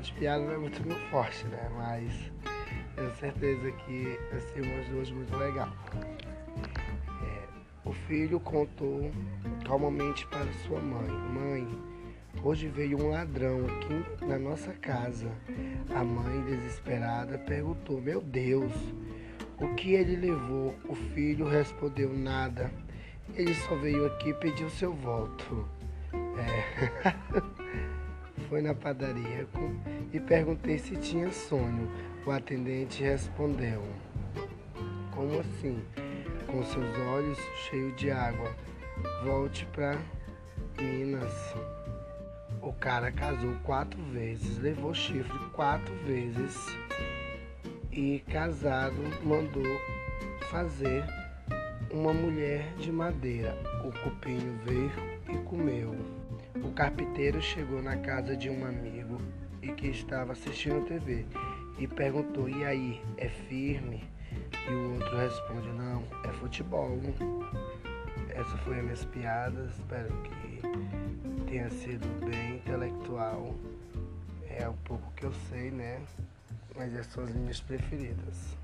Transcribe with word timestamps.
de 0.00 0.12
piada 0.12 0.44
não 0.44 0.52
é 0.52 0.58
muito 0.58 0.86
meu 0.86 0.98
forte, 1.10 1.44
né? 1.46 1.70
Mas 1.74 2.30
tenho 2.94 3.14
certeza 3.14 3.72
que 3.72 4.18
vai 4.30 4.40
ser 4.40 4.60
umas 4.62 4.88
duas 4.88 5.10
muito 5.10 5.36
legal. 5.36 5.68
É, 7.22 7.48
o 7.84 7.92
filho 7.92 8.38
contou 8.40 9.10
calmamente 9.66 10.26
para 10.26 10.52
sua 10.66 10.80
mãe: 10.80 11.08
Mãe, 11.08 11.68
hoje 12.42 12.68
veio 12.68 13.02
um 13.02 13.10
ladrão 13.10 13.66
aqui 13.66 14.24
na 14.24 14.38
nossa 14.38 14.72
casa. 14.74 15.30
A 15.94 16.04
mãe, 16.04 16.42
desesperada, 16.42 17.38
perguntou: 17.38 18.00
Meu 18.00 18.20
Deus, 18.20 18.72
o 19.58 19.74
que 19.74 19.94
ele 19.94 20.16
levou? 20.16 20.74
O 20.88 20.94
filho 20.94 21.48
respondeu: 21.48 22.12
Nada. 22.12 22.70
Ele 23.34 23.54
só 23.54 23.76
veio 23.76 24.06
aqui 24.06 24.34
pedir 24.34 24.64
o 24.64 24.70
seu 24.70 24.92
voto. 24.92 25.68
É. 26.12 27.50
Foi 28.50 28.60
na 28.60 28.74
padaria 28.74 29.46
e 30.12 30.18
perguntei 30.18 30.76
se 30.76 30.96
tinha 30.96 31.30
sonho. 31.30 31.88
O 32.26 32.32
atendente 32.32 33.00
respondeu: 33.00 33.80
Como 35.14 35.38
assim? 35.38 35.80
Com 36.48 36.60
seus 36.64 36.98
olhos 37.14 37.38
cheios 37.54 37.94
de 37.94 38.10
água. 38.10 38.52
Volte 39.22 39.64
para 39.66 39.96
Minas. 40.80 41.32
O 42.60 42.72
cara 42.72 43.12
casou 43.12 43.54
quatro 43.62 44.02
vezes, 44.06 44.58
levou 44.58 44.92
chifre 44.92 45.38
quatro 45.52 45.94
vezes 46.04 46.56
e 47.92 48.18
casado 48.32 49.00
mandou 49.22 49.80
fazer 50.50 51.04
uma 51.92 52.12
mulher 52.12 52.74
de 52.78 52.90
madeira. 52.90 53.56
O 53.84 53.92
cupinho 54.02 54.58
veio 54.64 54.90
e 55.32 55.38
comeu. 55.44 55.79
O 56.70 56.72
carpinteiro 56.72 57.42
chegou 57.42 57.82
na 57.82 57.96
casa 57.96 58.36
de 58.36 58.48
um 58.48 58.64
amigo 58.64 59.20
e 59.60 59.72
que 59.72 59.88
estava 59.88 60.30
assistindo 60.30 60.86
TV 60.86 61.26
e 61.76 61.88
perguntou: 61.88 62.48
E 62.48 62.64
aí, 62.64 63.02
é 63.16 63.28
firme? 63.28 64.04
E 64.68 64.72
o 64.72 64.94
outro 64.94 65.16
responde: 65.16 65.68
Não, 65.70 66.04
é 66.24 66.32
futebol. 66.34 66.96
Essa 68.28 68.56
foi 68.58 68.78
as 68.78 68.84
minhas 68.84 69.04
piadas. 69.06 69.72
Espero 69.78 70.14
que 70.22 71.50
tenha 71.50 71.68
sido 71.70 72.06
bem 72.24 72.58
intelectual. 72.58 73.52
É 74.48 74.68
um 74.68 74.76
pouco 74.84 75.12
que 75.16 75.24
eu 75.24 75.32
sei, 75.50 75.72
né? 75.72 76.00
Mas 76.76 76.94
essas 76.94 77.12
são 77.12 77.24
as 77.24 77.34
minhas 77.34 77.60
preferidas. 77.60 78.56